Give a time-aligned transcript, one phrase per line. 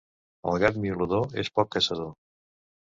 [0.51, 2.13] El gat miolador és poc caçador.